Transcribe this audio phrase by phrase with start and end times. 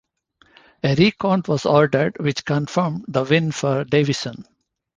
[0.83, 4.43] A recount was ordered which confirmed the win for Davison.